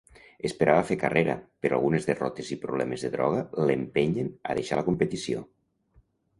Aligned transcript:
Esperava 0.47 0.85
fer 0.91 0.95
carrera, 1.03 1.35
però 1.65 1.77
algunes 1.77 2.09
derrotes 2.11 2.49
i 2.57 2.59
problemes 2.65 3.05
de 3.07 3.13
droga 3.19 3.45
l'empenyen 3.69 4.35
a 4.51 4.59
deixar 4.63 4.83
la 4.83 4.89
competició. 4.91 5.49